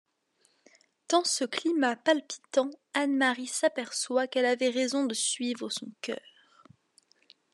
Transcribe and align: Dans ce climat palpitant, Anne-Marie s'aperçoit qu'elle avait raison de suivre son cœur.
Dans 1.09 1.23
ce 1.23 1.43
climat 1.45 1.95
palpitant, 1.95 2.71
Anne-Marie 2.95 3.45
s'aperçoit 3.45 4.25
qu'elle 4.25 4.47
avait 4.47 4.69
raison 4.71 5.05
de 5.05 5.13
suivre 5.13 5.69
son 5.69 5.91
cœur. 6.01 6.65